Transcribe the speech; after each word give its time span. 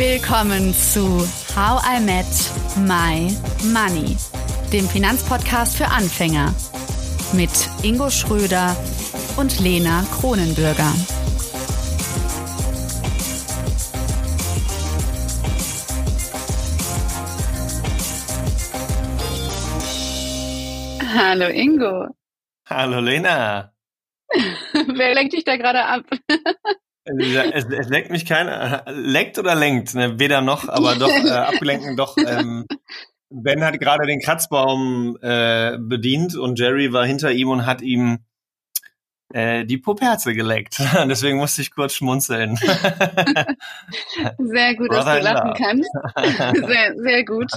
Willkommen 0.00 0.72
zu 0.72 1.18
How 1.54 1.82
I 1.84 2.00
Met 2.00 2.24
My 2.88 3.30
Money, 3.70 4.16
dem 4.72 4.88
Finanzpodcast 4.88 5.76
für 5.76 5.88
Anfänger 5.88 6.54
mit 7.34 7.50
Ingo 7.82 8.08
Schröder 8.08 8.74
und 9.36 9.60
Lena 9.60 10.02
Kronenbürger. 10.10 10.90
Hallo 21.14 21.48
Ingo. 21.48 22.06
Hallo 22.70 23.00
Lena. 23.00 23.74
Wer 24.32 25.14
lenkt 25.14 25.34
dich 25.34 25.44
da 25.44 25.58
gerade 25.58 25.84
ab? 25.84 26.04
es, 27.04 27.64
es 27.64 27.88
leckt 27.88 28.10
mich 28.10 28.26
keiner. 28.26 28.84
Leckt 28.88 29.38
oder 29.38 29.54
lenkt? 29.54 29.94
Ne? 29.94 30.18
Weder 30.18 30.40
noch, 30.40 30.68
aber 30.68 30.96
doch 30.96 31.08
äh, 31.10 31.30
abgelenkt 31.30 31.98
doch. 31.98 32.16
Ähm, 32.16 32.66
ben 33.30 33.64
hat 33.64 33.78
gerade 33.78 34.06
den 34.06 34.20
Kratzbaum 34.20 35.16
äh, 35.22 35.78
bedient 35.78 36.36
und 36.36 36.58
Jerry 36.58 36.92
war 36.92 37.06
hinter 37.06 37.30
ihm 37.30 37.48
und 37.48 37.64
hat 37.64 37.80
ihm 37.80 38.24
äh, 39.32 39.64
die 39.64 39.78
Puperze 39.78 40.34
geleckt. 40.34 40.78
Deswegen 41.08 41.38
musste 41.38 41.62
ich 41.62 41.70
kurz 41.70 41.94
schmunzeln. 41.94 42.56
sehr 44.38 44.74
gut, 44.74 44.92
dass 44.92 45.04
du 45.04 45.20
lachen 45.20 45.54
kannst. 45.56 45.90
Sehr, 46.66 46.94
sehr 46.96 47.24
gut. 47.24 47.50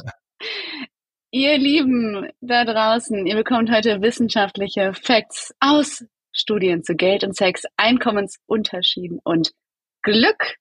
Ihr 1.31 1.57
Lieben 1.57 2.29
da 2.41 2.63
draußen, 2.63 3.25
ihr 3.25 3.35
bekommt 3.35 3.71
heute 3.71 4.01
wissenschaftliche 4.01 4.93
Facts 4.93 5.55
aus 5.59 6.05
Studien 6.33 6.83
zu 6.83 6.95
Geld 6.95 7.23
und 7.23 7.35
Sex, 7.35 7.63
Einkommensunterschieden 7.77 9.19
und 9.23 9.53
Glück. 10.01 10.57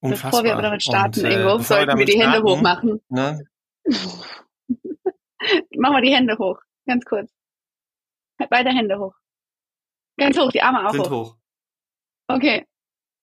Unfassbar. 0.00 0.30
Bevor 0.30 0.44
wir 0.44 0.52
aber 0.52 0.62
damit 0.62 0.82
starten, 0.82 1.20
und, 1.20 1.26
äh, 1.26 1.34
Ingo, 1.34 1.58
sollten 1.58 1.92
wir, 1.92 1.98
wir 1.98 2.06
die 2.06 2.20
Hände 2.20 2.38
starten, 2.38 2.48
hoch 2.48 2.60
machen. 2.62 3.00
Ne? 3.08 3.44
Machen 5.76 5.96
wir 5.96 6.02
die 6.02 6.14
Hände 6.14 6.38
hoch, 6.38 6.58
ganz 6.86 7.04
kurz. 7.04 7.30
Beide 8.50 8.70
Hände 8.70 8.98
hoch. 8.98 9.14
Ganz 10.16 10.38
hoch, 10.38 10.50
die 10.52 10.62
Arme 10.62 10.86
auch 10.86 10.92
Sind 10.92 11.10
hoch. 11.10 11.10
hoch. 11.10 11.36
Okay. 12.28 12.66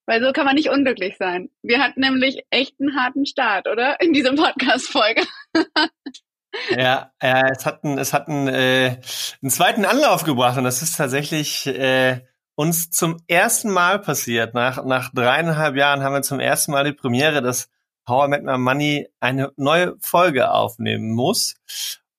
Weil 0.08 0.22
so 0.23 0.34
kann 0.34 0.45
man 0.45 0.56
nicht 0.56 0.70
unglücklich 0.70 1.18
sein. 1.18 1.50
Wir 1.62 1.80
hatten 1.80 2.02
nämlich 2.02 2.44
echt 2.50 2.80
einen 2.80 2.95
harten 2.95 3.25
Start, 3.25 3.68
oder? 3.68 4.00
In 4.02 4.14
dieser 4.14 4.36
Podcast-Folge. 4.36 5.23
Ja, 6.69 7.11
ja, 7.21 7.47
es 7.49 7.66
hat 7.66 7.83
einen, 7.83 7.97
es 7.97 8.13
hat 8.13 8.27
einen, 8.27 8.47
äh, 8.47 8.99
einen 9.41 9.49
zweiten 9.49 9.85
Anlauf 9.85 10.23
gebracht 10.23 10.57
und 10.57 10.63
das 10.63 10.81
ist 10.81 10.97
tatsächlich 10.97 11.66
äh, 11.67 12.21
uns 12.55 12.91
zum 12.91 13.17
ersten 13.27 13.71
Mal 13.71 13.99
passiert. 13.99 14.53
Nach, 14.53 14.83
nach 14.83 15.11
dreieinhalb 15.13 15.75
Jahren 15.75 16.03
haben 16.03 16.13
wir 16.13 16.22
zum 16.22 16.39
ersten 16.39 16.72
Mal 16.72 16.83
die 16.83 16.94
Premiere, 16.94 17.41
dass 17.41 17.69
I 18.09 18.27
Met 18.27 18.44
My 18.44 18.57
Money 18.57 19.07
eine 19.19 19.52
neue 19.55 19.95
Folge 20.02 20.52
aufnehmen 20.52 21.11
muss. 21.11 21.55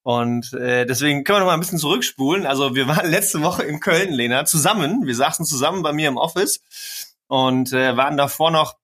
Und 0.03 0.53
äh, 0.55 0.84
deswegen 0.84 1.22
können 1.22 1.36
wir 1.36 1.41
noch 1.41 1.47
mal 1.47 1.55
ein 1.55 1.60
bisschen 1.60 1.78
zurückspulen. 1.78 2.47
Also 2.47 2.75
wir 2.75 2.88
waren 2.88 3.08
letzte 3.10 3.42
Woche 3.42 3.62
in 3.62 3.80
Köln, 3.80 4.12
Lena, 4.12 4.44
zusammen. 4.44 5.06
Wir 5.06 5.14
saßen 5.14 5.44
zusammen 5.44 5.83
bei 5.83 5.92
mir 5.92 6.08
im 6.08 6.16
Office 6.16 7.14
und 7.28 7.72
äh, 7.72 7.97
waren 7.97 8.16
davor 8.16 8.50
noch 8.50 8.77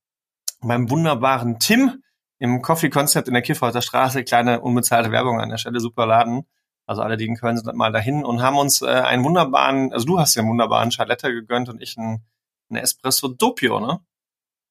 beim 0.61 0.91
wunderbaren 0.91 1.59
Tim, 1.59 2.03
im 2.39 2.63
Coffee 2.63 2.91
Concept 2.91 3.29
in 3.29 3.35
der 3.35 3.43
Kifferter 3.43 3.83
Straße, 3.83 4.25
kleine 4.25 4.61
unbezahlte 4.61 5.11
Werbung 5.11 5.41
an 5.41 5.49
der 5.49 5.59
Stelle, 5.59 5.81
super 5.81 6.07
Laden. 6.07 6.47
Also 6.87 7.03
alle, 7.03 7.19
die 7.19 7.27
in 7.27 7.37
Köln 7.37 7.59
sind, 7.59 7.77
mal 7.77 7.93
dahin 7.93 8.25
und 8.25 8.41
haben 8.41 8.57
uns 8.57 8.81
äh, 8.81 8.87
einen 8.87 9.23
wunderbaren, 9.23 9.93
also 9.93 10.07
du 10.07 10.19
hast 10.19 10.35
ja 10.35 10.41
einen 10.41 10.51
wunderbaren 10.51 10.91
Charletta 10.91 11.29
gegönnt 11.29 11.69
und 11.69 11.83
ich 11.83 11.99
einen, 11.99 12.25
einen 12.71 12.83
Espresso 12.83 13.29
Doppio, 13.29 13.79
ne? 13.79 14.01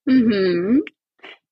Mhm. 0.05 0.83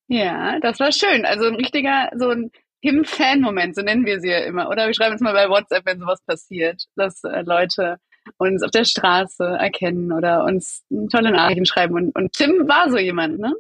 Ja, 0.08 0.60
das 0.62 0.80
war 0.80 0.92
schön. 0.92 1.26
Also 1.26 1.46
ein 1.46 1.56
richtiger, 1.56 2.10
so 2.16 2.30
ein 2.30 2.52
Him-Fan-Moment, 2.82 3.76
so 3.76 3.82
nennen 3.82 4.06
wir 4.06 4.20
sie 4.20 4.30
ja 4.30 4.40
immer. 4.40 4.70
Oder 4.70 4.88
wir 4.88 4.94
schreiben 4.96 5.14
uns 5.14 5.22
mal 5.22 5.34
bei 5.34 5.50
WhatsApp, 5.50 5.86
wenn 5.86 6.00
sowas 6.00 6.22
passiert, 6.26 6.86
dass 6.96 7.24
äh, 7.24 7.42
Leute 7.42 7.98
uns 8.38 8.64
auf 8.64 8.72
der 8.72 8.86
Straße 8.86 9.44
erkennen 9.44 10.12
oder 10.12 10.46
uns 10.46 10.84
tolle 11.12 11.32
Nachrichten 11.32 11.66
schreiben. 11.66 11.94
Und, 11.94 12.16
und 12.16 12.34
Tim 12.34 12.68
war 12.68 12.90
so 12.90 12.98
jemand, 12.98 13.40
ne? 13.40 13.54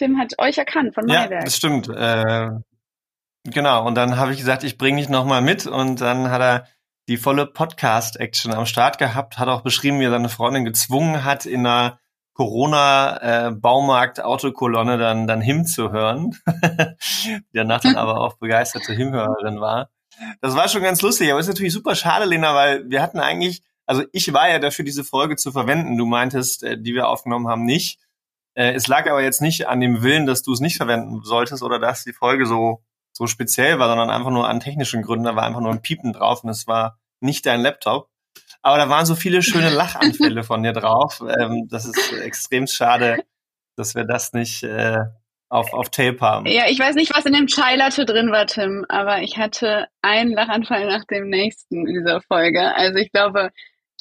Tim 0.00 0.18
hat 0.18 0.32
euch 0.38 0.56
erkannt 0.56 0.94
von 0.94 1.04
Maiwerk. 1.04 1.30
Ja, 1.30 1.40
das 1.40 1.56
stimmt. 1.56 1.90
Äh, 1.90 2.48
genau, 3.44 3.86
und 3.86 3.94
dann 3.96 4.16
habe 4.16 4.32
ich 4.32 4.38
gesagt, 4.38 4.64
ich 4.64 4.78
bringe 4.78 4.98
dich 4.98 5.10
nochmal 5.10 5.42
mit 5.42 5.66
und 5.66 6.00
dann 6.00 6.30
hat 6.30 6.40
er 6.40 6.66
die 7.06 7.18
volle 7.18 7.46
Podcast-Action 7.46 8.54
am 8.54 8.64
Start 8.64 8.96
gehabt, 8.96 9.38
hat 9.38 9.48
auch 9.48 9.60
beschrieben, 9.60 10.00
wie 10.00 10.04
er 10.04 10.10
seine 10.10 10.30
Freundin 10.30 10.64
gezwungen 10.64 11.22
hat, 11.22 11.44
in 11.44 11.66
einer 11.66 12.00
Corona-Baumarkt-Autokolonne 12.32 14.96
dann, 14.96 15.26
dann 15.26 15.42
Him 15.42 15.66
zu 15.66 15.92
hören, 15.92 16.34
die 16.46 17.42
danach 17.52 17.82
dann 17.82 17.96
aber 17.96 18.22
auch 18.22 18.38
begeisterte 18.38 18.94
Himhörerin 18.94 19.60
war. 19.60 19.90
Das 20.40 20.56
war 20.56 20.68
schon 20.68 20.82
ganz 20.82 21.02
lustig, 21.02 21.30
aber 21.30 21.40
ist 21.40 21.48
natürlich 21.48 21.74
super 21.74 21.94
schade, 21.94 22.24
Lena, 22.24 22.54
weil 22.54 22.88
wir 22.88 23.02
hatten 23.02 23.20
eigentlich, 23.20 23.62
also 23.84 24.02
ich 24.12 24.32
war 24.32 24.48
ja 24.48 24.60
dafür, 24.60 24.86
diese 24.86 25.04
Folge 25.04 25.36
zu 25.36 25.52
verwenden. 25.52 25.98
Du 25.98 26.06
meintest, 26.06 26.62
äh, 26.62 26.80
die 26.80 26.94
wir 26.94 27.08
aufgenommen 27.08 27.48
haben, 27.48 27.66
nicht. 27.66 28.00
Äh, 28.54 28.72
es 28.72 28.88
lag 28.88 29.08
aber 29.08 29.22
jetzt 29.22 29.42
nicht 29.42 29.68
an 29.68 29.80
dem 29.80 30.02
Willen, 30.02 30.26
dass 30.26 30.42
du 30.42 30.52
es 30.52 30.60
nicht 30.60 30.76
verwenden 30.76 31.22
solltest 31.22 31.62
oder 31.62 31.78
dass 31.78 32.04
die 32.04 32.12
Folge 32.12 32.46
so, 32.46 32.82
so 33.12 33.26
speziell 33.26 33.78
war, 33.78 33.88
sondern 33.88 34.10
einfach 34.10 34.30
nur 34.30 34.48
an 34.48 34.60
technischen 34.60 35.02
Gründen. 35.02 35.24
Da 35.24 35.36
war 35.36 35.44
einfach 35.44 35.60
nur 35.60 35.72
ein 35.72 35.82
Piepen 35.82 36.12
drauf 36.12 36.44
und 36.44 36.50
es 36.50 36.66
war 36.66 36.98
nicht 37.20 37.46
dein 37.46 37.60
Laptop. 37.60 38.08
Aber 38.62 38.76
da 38.76 38.88
waren 38.88 39.06
so 39.06 39.14
viele 39.14 39.42
schöne 39.42 39.70
Lachanfälle 39.70 40.42
von 40.44 40.62
dir 40.62 40.72
drauf. 40.72 41.22
Ähm, 41.40 41.68
das 41.70 41.86
ist 41.86 42.12
extrem 42.12 42.66
schade, 42.66 43.24
dass 43.76 43.94
wir 43.94 44.04
das 44.04 44.32
nicht 44.32 44.62
äh, 44.62 44.98
auf, 45.48 45.72
auf 45.72 45.90
Tape 45.90 46.20
haben. 46.20 46.46
Ja, 46.46 46.64
ich 46.68 46.78
weiß 46.78 46.94
nicht, 46.94 47.14
was 47.14 47.26
in 47.26 47.32
dem 47.32 47.46
Chai 47.46 47.76
Latte 47.76 48.04
drin 48.04 48.30
war, 48.30 48.46
Tim, 48.46 48.84
aber 48.88 49.22
ich 49.22 49.36
hatte 49.36 49.88
einen 50.02 50.32
Lachanfall 50.32 50.86
nach 50.86 51.04
dem 51.04 51.28
nächsten 51.28 51.86
in 51.86 51.94
dieser 51.94 52.20
Folge. 52.20 52.74
Also 52.74 52.98
ich 52.98 53.10
glaube, 53.12 53.50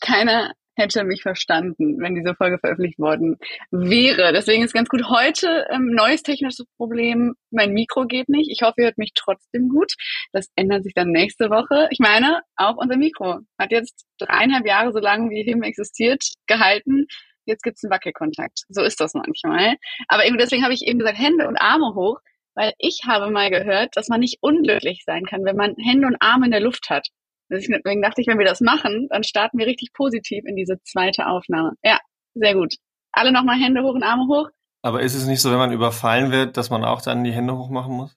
keiner 0.01 0.53
hätte 0.79 1.03
mich 1.03 1.21
verstanden, 1.21 1.99
wenn 1.99 2.15
diese 2.15 2.33
Folge 2.35 2.57
veröffentlicht 2.57 2.97
worden 2.97 3.37
wäre. 3.71 4.33
Deswegen 4.33 4.63
ist 4.63 4.73
ganz 4.73 4.89
gut 4.89 5.07
heute 5.09 5.67
ähm, 5.71 5.91
neues 5.93 6.23
technisches 6.23 6.65
Problem. 6.77 7.35
Mein 7.51 7.73
Mikro 7.73 8.05
geht 8.05 8.29
nicht. 8.29 8.49
Ich 8.49 8.61
hoffe, 8.61 8.75
ihr 8.77 8.85
hört 8.85 8.97
mich 8.97 9.11
trotzdem 9.13 9.69
gut. 9.69 9.93
Das 10.31 10.47
ändert 10.55 10.83
sich 10.83 10.93
dann 10.93 11.11
nächste 11.11 11.49
Woche. 11.49 11.87
Ich 11.91 11.99
meine, 11.99 12.41
auch 12.55 12.77
unser 12.77 12.97
Mikro 12.97 13.39
hat 13.59 13.71
jetzt 13.71 14.05
dreieinhalb 14.17 14.65
Jahre 14.65 14.91
so 14.91 14.99
lange 14.99 15.29
wie 15.29 15.43
Him 15.43 15.61
existiert 15.63 16.23
gehalten. 16.47 17.05
Jetzt 17.45 17.63
gibt's 17.63 17.83
einen 17.83 17.91
Wackelkontakt. 17.91 18.63
So 18.69 18.83
ist 18.83 18.99
das 18.99 19.13
manchmal. 19.13 19.75
Aber 20.07 20.25
eben 20.25 20.37
deswegen 20.37 20.63
habe 20.63 20.73
ich 20.73 20.83
eben 20.85 20.99
gesagt, 20.99 21.19
Hände 21.19 21.47
und 21.47 21.57
Arme 21.57 21.95
hoch, 21.95 22.19
weil 22.55 22.73
ich 22.77 23.01
habe 23.07 23.31
mal 23.31 23.49
gehört, 23.49 23.95
dass 23.95 24.07
man 24.07 24.19
nicht 24.19 24.37
unglücklich 24.41 25.03
sein 25.05 25.25
kann, 25.25 25.45
wenn 25.45 25.55
man 25.55 25.75
Hände 25.77 26.07
und 26.07 26.17
Arme 26.19 26.45
in 26.45 26.51
der 26.51 26.59
Luft 26.59 26.89
hat. 26.89 27.07
Deswegen 27.49 28.01
dachte 28.01 28.21
ich, 28.21 28.27
wenn 28.27 28.37
wir 28.37 28.45
das 28.45 28.61
machen, 28.61 29.07
dann 29.09 29.23
starten 29.23 29.57
wir 29.57 29.65
richtig 29.65 29.93
positiv 29.93 30.45
in 30.45 30.55
diese 30.55 30.81
zweite 30.83 31.27
Aufnahme. 31.27 31.73
Ja, 31.83 31.99
sehr 32.35 32.53
gut. 32.53 32.75
Alle 33.11 33.31
nochmal 33.31 33.59
Hände 33.59 33.81
hoch 33.81 33.95
und 33.95 34.03
Arme 34.03 34.27
hoch. 34.27 34.49
Aber 34.81 35.01
ist 35.01 35.15
es 35.15 35.25
nicht 35.25 35.41
so, 35.41 35.51
wenn 35.51 35.57
man 35.57 35.73
überfallen 35.73 36.31
wird, 36.31 36.57
dass 36.57 36.69
man 36.69 36.85
auch 36.85 37.01
dann 37.01 37.23
die 37.23 37.31
Hände 37.31 37.57
hoch 37.57 37.69
machen 37.69 37.93
muss? 37.93 38.15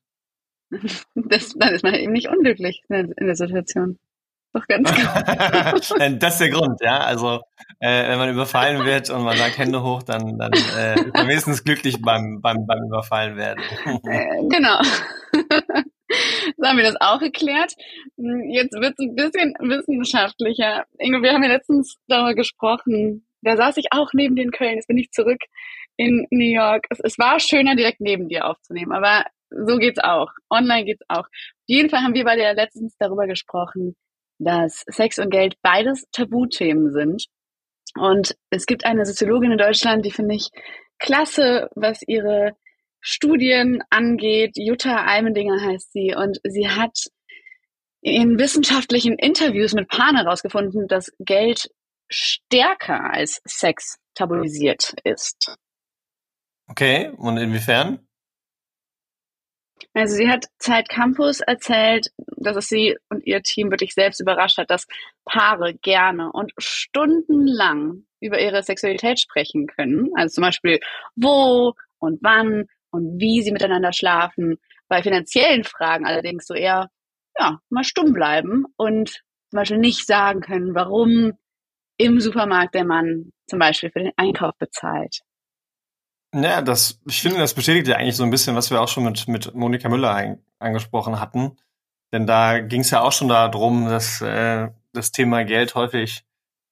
Das, 1.15 1.55
dann 1.57 1.75
ist 1.75 1.85
man 1.85 1.95
eben 1.95 2.13
nicht 2.13 2.29
unglücklich 2.29 2.83
in 2.89 3.15
der 3.19 3.35
Situation. 3.35 3.99
Doch 4.55 4.67
ganz 4.67 4.91
klar. 4.93 5.23
das 6.19 6.35
ist 6.35 6.41
der 6.41 6.51
Grund, 6.51 6.81
ja. 6.83 6.99
Also 6.99 7.41
äh, 7.79 8.09
wenn 8.09 8.19
man 8.19 8.31
überfallen 8.31 8.85
wird 8.85 9.09
und 9.11 9.23
man 9.23 9.37
sagt 9.37 9.57
Hände 9.59 9.83
hoch, 9.83 10.03
dann, 10.03 10.39
dann 10.39 10.53
äh, 10.53 10.95
ist 10.95 11.15
man 11.15 11.29
wenigstens 11.29 11.65
glücklich 11.65 12.03
beim, 12.03 12.41
beim, 12.43 12.67
beim 12.67 12.85
Überfallen 12.85 13.37
werden. 13.37 13.63
äh, 14.05 14.49
genau. 14.49 14.81
so 16.57 16.67
haben 16.67 16.77
wir 16.77 16.85
das 16.85 17.01
auch 17.01 17.21
geklärt. 17.21 17.75
Hm, 18.17 18.51
jetzt 18.51 18.73
wird 18.73 18.95
es 18.99 19.07
ein 19.07 19.15
bisschen 19.15 19.55
wissenschaftlicher. 19.61 20.85
Ingo, 20.99 21.23
wir 21.23 21.33
haben 21.33 21.43
ja 21.43 21.51
letztens 21.51 21.97
darüber 22.09 22.35
gesprochen. 22.35 23.27
Da 23.43 23.57
saß 23.57 23.77
ich 23.77 23.87
auch 23.91 24.11
neben 24.13 24.37
dir 24.37 24.45
in 24.45 24.53
Köln. 24.53 24.77
Jetzt 24.77 24.89
bin 24.89 24.99
ich 24.99 25.11
zurück 25.11 25.41
in 25.97 26.27
New 26.31 26.53
York. 26.53 26.87
Es, 26.91 27.01
es 27.01 27.19
war 27.19 27.41
schöner, 27.41 27.77
direkt 27.77 28.01
neben 28.01 28.29
dir 28.29 28.47
aufzunehmen, 28.47 28.93
aber 28.93 29.25
so 29.51 29.77
geht's 29.79 29.99
auch. 29.99 30.31
Online 30.51 30.85
geht's 30.85 31.03
auch. 31.09 31.27
Auf 31.27 31.67
jeden 31.67 31.91
Fall 31.91 32.01
haben 32.01 32.15
wir 32.15 32.25
beide 32.25 32.43
ja 32.43 32.53
letztens 32.53 32.97
darüber 32.99 33.27
gesprochen, 33.27 33.97
dass 34.39 34.85
Sex 34.89 35.19
und 35.19 35.31
Geld 35.31 35.55
beides 35.63 36.05
Tabuthemen 36.13 36.93
sind. 36.93 37.27
Und 37.99 38.35
es 38.51 38.67
gibt 38.67 38.85
eine 38.85 39.05
Soziologin 39.05 39.53
in 39.53 39.59
Deutschland, 39.59 40.05
die 40.07 40.11
finde 40.11 40.35
ich 40.35 40.49
klasse, 40.99 41.69
was 41.75 42.01
ihre 42.07 42.53
Studien 43.03 43.83
angeht. 43.91 44.53
Jutta 44.55 45.05
Almendinger 45.05 45.61
heißt 45.61 45.93
sie 45.93 46.15
und 46.15 46.41
sie 46.45 46.69
hat 46.69 46.97
in 48.01 48.39
wissenschaftlichen 48.39 49.19
Interviews 49.19 49.75
mit 49.75 49.89
Paaren 49.89 50.17
herausgefunden, 50.17 50.89
dass 50.89 51.13
Geld 51.19 51.69
stärker 52.09 53.13
als 53.13 53.41
Sex 53.45 53.99
tabuisiert 54.15 54.95
ist. 55.05 55.57
Okay, 56.69 57.11
und 57.17 57.37
inwiefern? 57.37 58.07
Also 59.95 60.15
sie 60.15 60.29
hat 60.29 60.47
Zeit 60.59 60.89
Campus 60.89 61.41
erzählt, 61.41 62.09
dass 62.37 62.57
es 62.57 62.69
sie 62.69 62.97
und 63.09 63.27
ihr 63.27 63.43
Team 63.43 63.71
wirklich 63.71 63.95
selbst 63.95 64.21
überrascht 64.21 64.59
hat, 64.59 64.71
dass 64.71 64.87
Paare 65.25 65.75
gerne 65.75 66.31
und 66.33 66.53
stundenlang 66.57 68.05
über 68.21 68.41
ihre 68.41 68.63
Sexualität 68.63 69.21
sprechen 69.21 69.67
können. 69.67 70.11
Also 70.15 70.35
zum 70.37 70.43
Beispiel, 70.43 70.81
wo 71.17 71.75
und 71.99 72.21
wann 72.23 72.69
und 72.93 73.19
wie 73.19 73.43
sie 73.43 73.51
miteinander 73.51 73.93
schlafen. 73.93 74.59
Bei 74.89 75.03
finanziellen 75.03 75.65
Fragen 75.65 76.07
allerdings 76.07 76.47
so 76.47 76.55
eher, 76.55 76.91
ja, 77.39 77.59
mal 77.71 77.85
stumm 77.85 78.13
bleiben 78.13 78.67
und 78.77 79.23
zum 79.51 79.57
Beispiel 79.57 79.79
nicht 79.79 80.07
sagen 80.07 80.41
können, 80.41 80.75
warum 80.75 81.33
im 81.97 82.21
Supermarkt 82.21 82.75
der 82.75 82.85
Mann 82.85 83.33
zum 83.47 83.59
Beispiel 83.59 83.91
für 83.91 84.01
den 84.01 84.13
Einkauf 84.17 84.57
bezahlt. 84.59 85.21
Ja, 86.35 86.63
das, 86.63 87.01
ich 87.07 87.21
finde, 87.21 87.39
das 87.39 87.55
bestätigt 87.55 87.89
ja 87.89 87.97
eigentlich 87.97 88.17
so 88.17 88.25
ein 88.25 88.31
bisschen, 88.31 88.57
was 88.57 88.71
wir 88.71 88.81
auch 88.81 88.89
schon 88.89 89.05
mit, 89.05 89.29
mit 89.29 89.55
Monika 89.55 89.89
Müller 89.89 90.15
ein, 90.15 90.43
angesprochen 90.59 91.21
hatten. 91.21 91.57
Denn 92.13 92.27
da 92.27 92.61
ging 92.61 92.81
es 92.81 92.91
ja 92.91 93.03
auch 93.03 93.13
schon 93.13 93.29
darum, 93.29 93.87
dass 93.87 94.21
äh, 94.23 94.69
das 94.93 95.13
Thema 95.13 95.45
Geld 95.45 95.75
häufig 95.75 96.25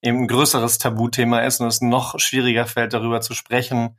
eben 0.02 0.22
ein 0.22 0.28
größeres 0.28 0.78
Tabuthema 0.78 1.40
ist 1.40 1.60
und 1.60 1.68
es 1.68 1.82
noch 1.82 2.18
schwieriger 2.18 2.66
fällt, 2.66 2.94
darüber 2.94 3.20
zu 3.20 3.34
sprechen 3.34 3.98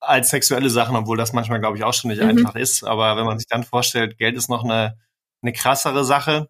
als 0.00 0.30
sexuelle 0.30 0.70
Sachen, 0.70 0.96
obwohl 0.96 1.16
das 1.16 1.32
manchmal, 1.32 1.60
glaube 1.60 1.76
ich, 1.76 1.84
auch 1.84 1.94
schon 1.94 2.10
nicht 2.10 2.22
mhm. 2.22 2.30
einfach 2.30 2.56
ist. 2.56 2.84
Aber 2.84 3.16
wenn 3.16 3.26
man 3.26 3.38
sich 3.38 3.48
dann 3.48 3.64
vorstellt, 3.64 4.18
Geld 4.18 4.36
ist 4.36 4.48
noch 4.48 4.64
eine, 4.64 4.98
eine 5.42 5.52
krassere 5.52 6.04
Sache, 6.04 6.48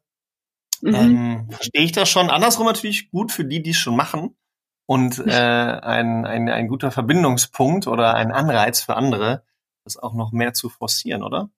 mhm. 0.81 0.95
ähm, 0.95 1.49
verstehe 1.51 1.83
ich 1.83 1.93
das 1.93 2.09
schon. 2.09 2.31
Andersrum 2.31 2.67
natürlich 2.67 3.11
gut 3.11 3.33
für 3.33 3.45
die, 3.45 3.63
die 3.63 3.71
es 3.71 3.77
schon 3.77 3.97
machen 3.97 4.37
und 4.87 5.19
äh, 5.19 5.31
ein, 5.31 6.25
ein, 6.25 6.49
ein 6.49 6.69
guter 6.69 6.91
Verbindungspunkt 6.91 7.87
oder 7.87 8.15
ein 8.15 8.33
Anreiz 8.33 8.81
für 8.81 8.97
andere, 8.97 9.45
das 9.85 9.97
auch 9.97 10.15
noch 10.15 10.33
mehr 10.33 10.53
zu 10.53 10.69
forcieren, 10.69 11.23
oder? 11.23 11.51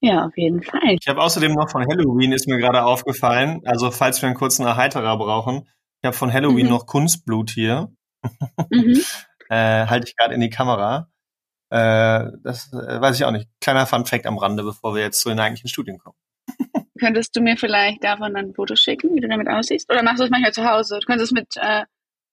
Ja, 0.00 0.26
auf 0.26 0.36
jeden 0.36 0.62
Fall. 0.62 0.96
Ich 1.00 1.08
habe 1.08 1.22
außerdem 1.22 1.52
noch 1.52 1.70
von 1.70 1.86
Halloween, 1.86 2.32
ist 2.32 2.46
mir 2.46 2.58
gerade 2.58 2.84
aufgefallen, 2.84 3.62
also 3.64 3.90
falls 3.90 4.20
wir 4.20 4.26
einen 4.26 4.36
kurzen 4.36 4.66
Erheiterer 4.66 5.16
brauchen, 5.16 5.66
ich 6.04 6.06
habe 6.06 6.16
von 6.18 6.30
Halloween 6.30 6.66
mhm. 6.66 6.72
noch 6.72 6.84
Kunstblut 6.84 7.48
hier. 7.48 7.90
Mhm. 8.68 9.00
äh, 9.48 9.86
halte 9.86 10.06
ich 10.06 10.14
gerade 10.14 10.34
in 10.34 10.42
die 10.42 10.50
Kamera. 10.50 11.08
Äh, 11.74 12.30
das 12.44 12.72
äh, 12.72 13.00
weiß 13.00 13.16
ich 13.16 13.24
auch 13.24 13.32
nicht. 13.32 13.48
Kleiner 13.60 13.84
Fun-Fact 13.86 14.26
am 14.26 14.38
Rande, 14.38 14.62
bevor 14.62 14.94
wir 14.94 15.02
jetzt 15.02 15.20
zu 15.20 15.28
den 15.28 15.40
eigentlichen 15.40 15.68
Studien 15.68 15.98
kommen. 15.98 16.16
Könntest 17.00 17.34
du 17.34 17.40
mir 17.40 17.56
vielleicht 17.56 18.04
davon 18.04 18.36
ein 18.36 18.54
Foto 18.54 18.76
schicken, 18.76 19.12
wie 19.16 19.20
du 19.20 19.28
damit 19.28 19.48
aussiehst? 19.48 19.90
Oder 19.90 20.04
machst 20.04 20.20
du 20.20 20.24
es 20.24 20.30
manchmal 20.30 20.52
zu 20.52 20.64
Hause? 20.64 21.00
Du 21.00 21.06
könntest 21.06 21.32
es 21.32 21.34
mit, 21.34 21.48
äh, 21.56 21.82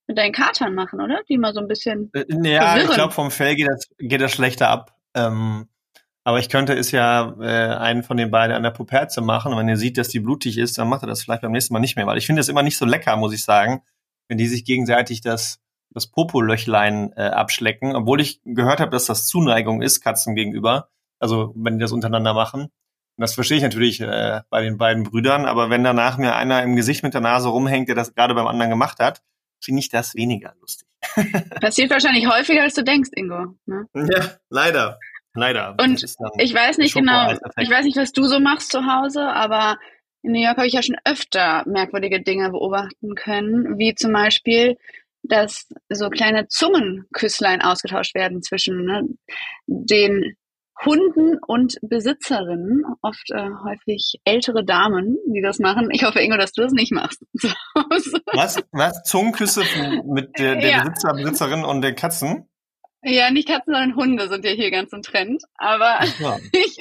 mit 0.05 0.19
deinen 0.19 0.31
Katern 0.31 0.75
machen, 0.75 1.01
oder? 1.01 1.21
Die 1.27 1.39
mal 1.39 1.55
so 1.55 1.59
ein 1.59 1.67
bisschen. 1.67 2.11
Äh, 2.13 2.25
ja, 2.47 2.67
verwirren. 2.67 2.89
ich 2.89 2.93
glaube, 2.93 3.13
vom 3.13 3.31
Fell 3.31 3.55
geht 3.55 3.67
das, 3.67 3.89
geht 3.97 4.21
das 4.21 4.31
schlechter 4.31 4.69
ab. 4.69 4.95
Ähm, 5.15 5.67
aber 6.23 6.37
ich 6.37 6.49
könnte 6.49 6.73
es 6.73 6.91
ja 6.91 7.35
äh, 7.41 7.75
einen 7.77 8.03
von 8.03 8.17
den 8.17 8.29
beiden 8.29 8.55
an 8.55 8.61
der 8.61 8.69
Puperze 8.69 9.21
machen. 9.21 9.53
Und 9.53 9.57
wenn 9.57 9.69
ihr 9.69 9.77
seht, 9.77 9.97
dass 9.97 10.09
die 10.09 10.19
blutig 10.19 10.59
ist, 10.59 10.77
dann 10.77 10.87
macht 10.87 11.01
er 11.01 11.07
das 11.07 11.23
vielleicht 11.23 11.41
beim 11.41 11.51
nächsten 11.51 11.73
Mal 11.73 11.79
nicht 11.79 11.95
mehr. 11.95 12.05
Weil 12.05 12.19
ich 12.19 12.27
finde 12.27 12.41
es 12.41 12.49
immer 12.49 12.61
nicht 12.61 12.77
so 12.77 12.85
lecker, 12.85 13.17
muss 13.17 13.33
ich 13.33 13.43
sagen, 13.43 13.81
wenn 14.27 14.37
die 14.37 14.47
sich 14.47 14.65
gegenseitig 14.65 15.21
das, 15.21 15.59
das 15.93 16.07
Popolöchlein 16.07 17.13
äh, 17.15 17.23
abschlecken. 17.23 17.95
Obwohl 17.95 18.21
ich 18.21 18.41
gehört 18.45 18.79
habe, 18.79 18.91
dass 18.91 19.05
das 19.05 19.27
Zuneigung 19.27 19.81
ist, 19.81 20.01
Katzen 20.01 20.35
gegenüber. 20.35 20.89
Also 21.19 21.53
wenn 21.55 21.77
die 21.77 21.81
das 21.81 21.91
untereinander 21.91 22.33
machen. 22.33 22.63
Und 22.63 22.71
das 23.21 23.35
verstehe 23.35 23.57
ich 23.57 23.63
natürlich 23.63 24.01
äh, 24.01 24.41
bei 24.49 24.61
den 24.61 24.77
beiden 24.77 25.03
Brüdern. 25.03 25.45
Aber 25.45 25.69
wenn 25.69 25.83
danach 25.83 26.17
mir 26.17 26.35
einer 26.35 26.63
im 26.63 26.75
Gesicht 26.75 27.03
mit 27.03 27.13
der 27.13 27.21
Nase 27.21 27.49
rumhängt, 27.49 27.89
der 27.89 27.95
das 27.95 28.15
gerade 28.15 28.33
beim 28.33 28.47
anderen 28.47 28.71
gemacht 28.71 28.99
hat, 28.99 29.21
finde 29.63 29.79
ich 29.79 29.89
das 29.89 30.15
weniger 30.15 30.55
lustig. 30.59 30.87
Passiert 31.61 31.91
wahrscheinlich 31.91 32.27
häufiger, 32.27 32.63
als 32.63 32.73
du 32.73 32.83
denkst, 32.83 33.11
Ingo. 33.15 33.55
Ne? 33.65 33.87
Ja, 33.93 34.31
leider. 34.49 34.99
Leider. 35.33 35.75
Und 35.79 36.03
ich 36.39 36.53
weiß 36.53 36.77
nicht 36.77 36.93
genau, 36.93 37.31
ich 37.31 37.69
weiß 37.69 37.85
nicht, 37.85 37.95
was 37.95 38.11
du 38.11 38.25
so 38.25 38.39
machst 38.39 38.69
zu 38.69 38.85
Hause, 38.85 39.23
aber 39.23 39.77
in 40.23 40.33
New 40.33 40.41
York 40.41 40.57
habe 40.57 40.67
ich 40.67 40.73
ja 40.73 40.83
schon 40.83 40.97
öfter 41.05 41.63
merkwürdige 41.65 42.21
Dinge 42.21 42.49
beobachten 42.49 43.15
können, 43.15 43.77
wie 43.77 43.95
zum 43.95 44.11
Beispiel, 44.11 44.77
dass 45.23 45.67
so 45.89 46.09
kleine 46.09 46.47
Zungenküsslein 46.47 47.61
ausgetauscht 47.61 48.15
werden 48.15 48.41
zwischen 48.41 48.85
ne, 48.85 49.03
den 49.67 50.35
Hunden 50.83 51.37
und 51.45 51.77
Besitzerinnen, 51.83 52.83
oft 53.01 53.29
äh, 53.29 53.49
häufig 53.63 54.19
ältere 54.23 54.65
Damen, 54.65 55.17
die 55.27 55.41
das 55.41 55.59
machen. 55.59 55.89
Ich 55.91 56.03
hoffe, 56.03 56.19
Ingo, 56.19 56.37
dass 56.37 56.53
du 56.53 56.63
das 56.63 56.71
nicht 56.71 56.91
machst. 56.91 57.23
was? 58.33 58.63
Was? 58.71 59.03
Zungenküsse 59.03 59.63
mit 60.05 60.39
der, 60.39 60.55
der 60.55 60.69
ja. 60.69 60.83
Besitzer, 60.83 61.13
Besitzerin 61.13 61.63
und 61.63 61.81
den 61.81 61.95
Katzen? 61.95 62.47
Ja, 63.03 63.31
nicht 63.31 63.47
Katzen, 63.47 63.73
sondern 63.73 63.95
Hunde 63.95 64.29
sind 64.29 64.45
ja 64.45 64.51
hier 64.51 64.69
ganz 64.69 64.93
im 64.93 65.01
Trend. 65.01 65.41
Aber 65.55 65.99
ja. 66.19 66.37
ich, 66.51 66.77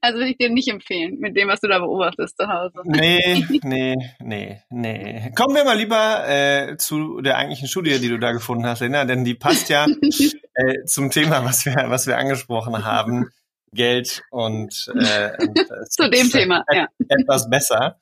also 0.00 0.18
würde 0.18 0.30
ich 0.30 0.36
dir 0.36 0.50
nicht 0.50 0.68
empfehlen, 0.68 1.18
mit 1.20 1.36
dem, 1.36 1.48
was 1.48 1.60
du 1.60 1.68
da 1.68 1.78
beobachtest 1.78 2.36
zu 2.36 2.48
Hause. 2.48 2.80
Nee, 2.84 3.44
nee, 3.62 3.96
nee, 4.20 4.60
nee. 4.68 5.32
Kommen 5.34 5.54
wir 5.54 5.64
mal 5.64 5.76
lieber 5.76 6.28
äh, 6.28 6.76
zu 6.76 7.22
der 7.22 7.38
eigentlichen 7.38 7.68
Studie, 7.68 7.98
die 7.98 8.08
du 8.08 8.18
da 8.18 8.32
gefunden 8.32 8.66
hast, 8.66 8.80
Lena, 8.80 9.04
denn 9.06 9.24
die 9.24 9.34
passt 9.34 9.70
ja 9.70 9.86
äh, 10.54 10.84
zum 10.84 11.10
Thema, 11.10 11.44
was 11.44 11.64
wir, 11.64 11.86
was 11.88 12.06
wir 12.06 12.18
angesprochen 12.18 12.84
haben. 12.84 13.30
Geld 13.74 14.22
und, 14.30 14.90
äh, 14.94 15.32
und 15.38 15.58
zu 15.90 16.08
dem 16.10 16.30
Thema 16.30 16.64
ja. 16.72 16.86
etwas 17.08 17.48
besser. 17.48 17.98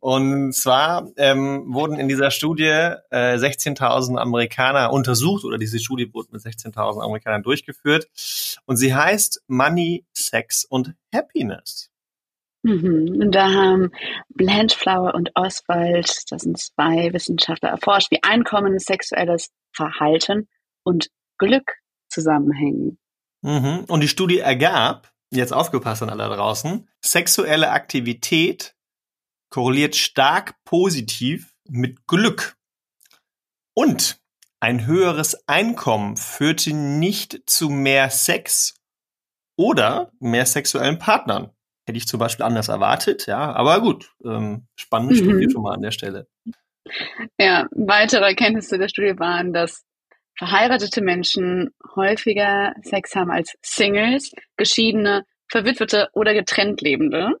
Und 0.00 0.52
zwar 0.52 1.10
ähm, 1.16 1.64
wurden 1.68 1.98
in 1.98 2.08
dieser 2.08 2.30
Studie 2.30 2.64
äh, 2.64 3.36
16.000 3.36 4.16
Amerikaner 4.16 4.92
untersucht 4.92 5.44
oder 5.44 5.58
diese 5.58 5.78
Studie 5.78 6.12
wurde 6.14 6.28
mit 6.32 6.42
16.000 6.42 7.02
Amerikanern 7.02 7.42
durchgeführt 7.42 8.06
und 8.66 8.76
sie 8.76 8.94
heißt 8.94 9.42
Money, 9.48 10.04
Sex 10.12 10.64
und 10.64 10.94
Happiness. 11.12 11.90
Mhm. 12.62 13.20
Und 13.20 13.34
da 13.34 13.52
haben 13.52 13.90
Blanchflower 14.30 15.14
und 15.14 15.30
Oswald, 15.34 16.24
das 16.30 16.42
sind 16.42 16.58
zwei 16.58 17.12
Wissenschaftler, 17.12 17.70
erforscht, 17.70 18.10
wie 18.10 18.22
Einkommen, 18.22 18.78
sexuelles 18.78 19.50
Verhalten 19.72 20.48
und 20.82 21.08
Glück 21.38 21.74
zusammenhängen. 22.08 22.98
Mhm. 23.42 23.84
Und 23.88 24.00
die 24.00 24.08
Studie 24.08 24.38
ergab, 24.38 25.12
jetzt 25.30 25.52
aufgepasst 25.52 26.02
an 26.02 26.10
alle 26.10 26.28
draußen, 26.34 26.88
sexuelle 27.04 27.70
Aktivität 27.70 28.74
korreliert 29.50 29.96
stark 29.96 30.62
positiv 30.64 31.54
mit 31.68 32.06
Glück. 32.06 32.56
Und 33.74 34.20
ein 34.60 34.86
höheres 34.86 35.48
Einkommen 35.48 36.16
führte 36.16 36.74
nicht 36.74 37.42
zu 37.46 37.70
mehr 37.70 38.10
Sex 38.10 38.74
oder 39.56 40.12
mehr 40.18 40.46
sexuellen 40.46 40.98
Partnern. 40.98 41.52
Hätte 41.86 41.96
ich 41.96 42.06
zum 42.06 42.20
Beispiel 42.20 42.44
anders 42.44 42.68
erwartet, 42.68 43.26
ja, 43.26 43.52
aber 43.52 43.80
gut, 43.80 44.12
ähm, 44.24 44.66
spannende 44.76 45.14
mhm. 45.14 45.18
Studie 45.18 45.50
schon 45.50 45.62
mal 45.62 45.74
an 45.74 45.82
der 45.82 45.90
Stelle. 45.90 46.28
Ja, 47.38 47.66
weitere 47.70 48.24
Erkenntnisse 48.24 48.78
der 48.78 48.88
Studie 48.88 49.18
waren, 49.18 49.52
dass 49.52 49.84
verheiratete 50.38 51.02
Menschen 51.02 51.70
häufiger 51.96 52.74
Sex 52.82 53.14
haben 53.14 53.30
als 53.30 53.54
Singles, 53.60 54.32
Geschiedene, 54.56 55.24
Verwitwete 55.50 56.08
oder 56.12 56.32
getrennt 56.32 56.80
Lebende. 56.80 57.32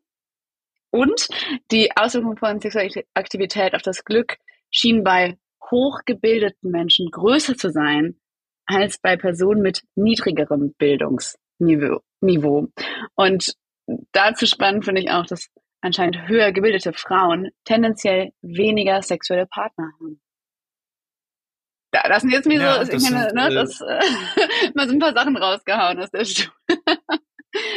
Und 0.90 1.28
die 1.70 1.96
Auswirkungen 1.96 2.38
von 2.38 2.60
sexueller 2.60 3.04
Aktivität 3.14 3.74
auf 3.74 3.82
das 3.82 4.04
Glück 4.04 4.36
schien 4.70 5.04
bei 5.04 5.38
hochgebildeten 5.70 6.70
Menschen 6.70 7.10
größer 7.10 7.54
zu 7.56 7.70
sein 7.70 8.18
als 8.66 8.98
bei 8.98 9.16
Personen 9.16 9.62
mit 9.62 9.82
niedrigerem 9.94 10.74
Bildungsniveau. 10.78 12.68
Und 13.14 13.54
dazu 14.12 14.46
spannend 14.46 14.84
finde 14.84 15.02
ich 15.02 15.10
auch, 15.10 15.26
dass 15.26 15.48
anscheinend 15.80 16.28
höher 16.28 16.52
gebildete 16.52 16.92
Frauen 16.92 17.50
tendenziell 17.64 18.32
weniger 18.42 19.02
sexuelle 19.02 19.46
Partner 19.46 19.90
haben. 20.00 20.20
Da, 21.90 22.02
das 22.08 22.22
sind 22.22 22.30
jetzt 22.30 22.46
mir 22.46 22.60
ja, 22.60 22.84
so, 22.84 22.92
ich 22.92 23.10
meine, 23.10 23.32
ne, 23.32 23.48
äh, 23.48 23.54
das, 23.54 23.80
äh, 23.80 24.70
mal 24.74 24.86
so 24.86 24.94
ein 24.94 24.98
paar 24.98 25.14
Sachen 25.14 25.36
rausgehauen 25.36 25.98
aus 25.98 26.10
der 26.10 26.24
Studie. 26.24 26.50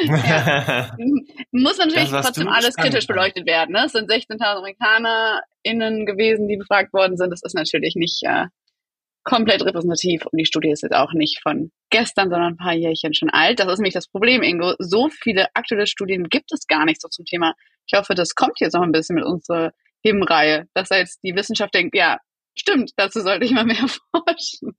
ja. 0.06 0.98
Muss 1.52 1.78
natürlich 1.78 2.10
trotzdem 2.10 2.50
alles 2.50 2.76
kritisch 2.76 3.08
beleuchtet 3.08 3.46
werden. 3.46 3.72
Ne? 3.72 3.86
Es 3.86 3.94
sind 3.94 4.12
16.000 4.12 4.42
AmerikanerInnen 4.42 6.06
gewesen, 6.06 6.48
die 6.48 6.58
befragt 6.58 6.94
worden 6.94 7.18
sind. 7.18 7.32
Das 7.32 7.42
ist 7.42 7.56
natürlich 7.56 7.96
nicht 7.96 8.22
äh, 8.24 8.48
komplett 9.24 9.64
repräsentativ 9.64 10.26
und 10.26 10.38
die 10.38 10.46
Studie 10.46 10.72
ist 10.72 10.84
jetzt 10.84 10.96
auch 10.96 11.14
nicht 11.14 11.42
von 11.42 11.72
gestern, 11.90 12.30
sondern 12.30 12.54
ein 12.54 12.58
paar 12.58 12.74
Jährchen 12.74 13.14
schon 13.14 13.30
alt. 13.30 13.60
Das 13.60 13.68
ist 13.68 13.80
nämlich 13.80 13.94
das 13.94 14.08
Problem, 14.08 14.42
Ingo. 14.42 14.74
So 14.80 15.10
viele 15.10 15.48
aktuelle 15.54 15.88
Studien 15.88 16.26
gibt 16.30 16.52
es 16.52 16.68
gar 16.68 16.86
nicht 16.86 17.02
so 17.02 17.08
zum 17.08 17.26
Thema. 17.26 17.54
Ich 17.86 17.98
hoffe, 17.98 18.16
das 18.16 18.36
kommt 18.36 18.60
jetzt 18.60 18.74
noch 18.74 18.82
ein 18.82 18.92
bisschen 18.92 19.16
mit 19.16 19.26
unserer 19.26 19.74
Himmenreihe, 20.04 20.68
dass 20.74 20.90
da 20.90 20.98
jetzt 20.98 21.20
die 21.24 21.36
Wissenschaft 21.36 21.74
denkt, 21.76 21.96
ja, 21.96 22.18
Stimmt, 22.58 22.92
dazu 22.98 23.22
sollte 23.22 23.46
ich 23.46 23.52
mal 23.52 23.66
mehr 23.66 23.88
forschen. 24.12 24.74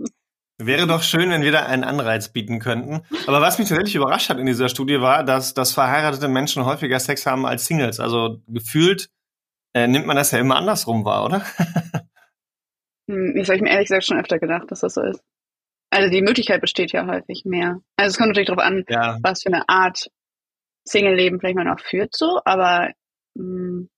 Wäre 0.59 0.87
doch 0.87 1.03
schön, 1.03 1.31
wenn 1.31 1.43
wir 1.43 1.51
da 1.51 1.67
einen 1.67 1.83
Anreiz 1.83 2.33
bieten 2.33 2.61
könnten. 2.61 3.03
Aber 3.27 3.41
was 3.41 3.59
mich 3.59 3.69
tatsächlich 3.69 3.97
überrascht 3.97 4.29
hat 4.29 4.39
in 4.39 4.47
dieser 4.47 4.69
Studie 4.69 5.01
war, 5.01 5.25
dass, 5.25 5.55
dass 5.55 5.73
verheiratete 5.73 6.29
Menschen 6.29 6.65
häufiger 6.65 7.01
Sex 7.01 7.27
haben 7.27 7.47
als 7.47 7.67
Singles. 7.67 7.99
Also 7.99 8.41
gefühlt 8.47 9.09
äh, 9.75 9.89
nimmt 9.89 10.07
man 10.07 10.17
das 10.17 10.31
ja 10.31 10.39
immer 10.39 10.57
andersrum 10.57 11.05
wahr, 11.05 11.25
oder? 11.25 11.41
hm, 13.09 13.35
das 13.37 13.49
habe 13.49 13.57
ich 13.57 13.63
mir 13.63 13.71
ehrlich 13.71 13.89
gesagt 13.89 14.05
schon 14.05 14.21
öfter 14.21 14.39
gedacht, 14.39 14.71
dass 14.71 14.81
das 14.81 14.95
so 14.95 15.03
ist. 15.03 15.23
Also 15.91 16.11
die 16.11 16.23
Möglichkeit 16.23 16.61
besteht 16.61 16.93
ja 16.93 17.07
häufig 17.07 17.45
mehr. 17.45 17.81
Also 17.97 18.11
es 18.11 18.17
kommt 18.17 18.29
natürlich 18.29 18.49
darauf 18.49 18.65
an, 18.65 18.85
ja. 18.89 19.19
was 19.23 19.43
für 19.43 19.53
eine 19.53 19.69
Art 19.69 20.09
Single-Leben 20.85 21.41
vielleicht 21.41 21.57
man 21.57 21.69
auch 21.69 21.81
führt 21.81 22.15
so, 22.17 22.41
aber 22.45 22.91
mh, 23.35 23.45
hm, 23.45 23.89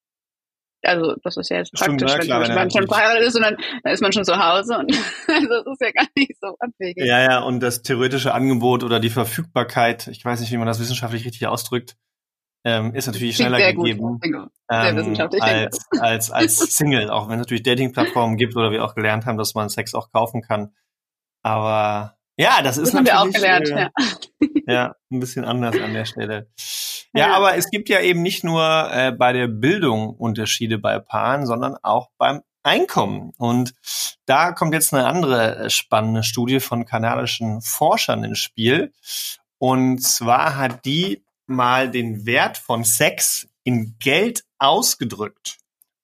also 0.85 1.15
das 1.23 1.37
ist 1.37 1.51
ja 1.51 1.59
jetzt 1.59 1.77
Stimmt, 1.77 2.01
praktisch, 2.01 2.29
ja, 2.29 2.39
klar, 2.39 2.41
wenn, 2.43 2.55
man 2.55 2.71
schon 2.71 2.83
natürlich- 2.85 2.89
verheiratet 2.89 3.29
ist 3.29 3.37
und 3.37 3.43
dann, 3.43 3.57
dann 3.83 3.93
ist 3.93 4.01
man 4.01 4.13
schon 4.13 4.25
zu 4.25 4.37
Hause 4.39 4.79
und 4.79 4.93
also 5.29 5.49
das 5.49 5.67
ist 5.67 5.81
ja 5.81 5.91
gar 5.93 6.07
nicht 6.17 6.33
so 6.41 6.57
abwegig. 6.59 7.05
Ja, 7.05 7.21
ja, 7.21 7.39
und 7.41 7.61
das 7.61 7.83
theoretische 7.83 8.35
Angebot 8.35 8.83
oder 8.85 9.01
die 9.01 9.11
Verfügbarkeit, 9.11 10.09
ich 10.09 10.25
weiß 10.25 10.41
nicht, 10.41 10.53
wie 10.53 10.57
man 10.57 10.67
das 10.67 10.81
wissenschaftlich 10.81 11.25
richtig 11.25 11.47
ausdrückt, 11.47 11.97
ähm, 12.65 12.95
ist 12.95 13.07
natürlich 13.07 13.37
schneller 13.37 13.73
gut. 13.75 13.85
gegeben. 13.85 14.19
Sehr 14.23 14.97
ähm, 14.97 15.17
als, 15.41 15.87
als, 16.01 16.31
als 16.31 16.57
Single, 16.77 17.11
auch 17.11 17.29
wenn 17.29 17.35
es 17.35 17.41
natürlich 17.41 17.63
Dating-Plattformen 17.63 18.37
gibt 18.37 18.57
oder 18.57 18.71
wir 18.71 18.85
auch 18.85 18.95
gelernt 18.95 19.27
haben, 19.27 19.37
dass 19.37 19.55
man 19.55 19.69
Sex 19.69 19.95
auch 19.95 20.11
kaufen 20.11 20.41
kann. 20.41 20.75
Aber 21.43 22.17
ja, 22.39 22.63
das 22.63 22.79
ist 22.79 22.89
Das 22.89 22.95
haben 22.95 23.07
wir 23.07 23.21
auch 23.21 23.27
natürlich 23.27 23.43
gelernt, 23.43 23.69
äh, 24.41 24.47
ja. 24.67 24.73
ja, 24.73 24.97
ein 25.13 25.21
bisschen 25.21 25.45
anders 25.45 25.79
an 25.79 25.93
der 25.93 26.07
Stelle. 26.07 26.49
Ja, 27.15 27.35
aber 27.35 27.57
es 27.57 27.71
gibt 27.71 27.89
ja 27.89 28.01
eben 28.01 28.23
nicht 28.23 28.43
nur 28.43 28.91
äh, 28.93 29.13
bei 29.13 29.33
der 29.33 29.47
Bildung 29.47 30.11
Unterschiede 30.11 30.79
bei 30.79 30.99
Paaren, 30.99 31.47
sondern 31.47 31.77
auch 31.83 32.11
beim 32.19 32.43
Einkommen. 32.65 33.33
Und 33.39 33.75
da 34.27 34.53
kommt 34.53 34.75
jetzt 34.75 34.93
eine 34.93 35.07
andere 35.07 35.57
äh, 35.57 35.71
spannende 35.71 36.23
Studie 36.25 36.61
von 36.61 36.87
kanadischen 36.87 37.61
Forschern 37.61 38.25
ins 38.25 38.41
Spiel. 38.41 38.93
Und 39.59 40.03
zwar 40.03 40.57
hat 40.57 40.85
die 40.85 41.25
mal 41.47 41.91
den 41.91 42.27
Wert 42.27 42.59
von 42.59 42.85
Sex 42.85 43.47
in 43.63 43.97
Geld 44.01 44.45
ausgedrückt. 44.59 45.59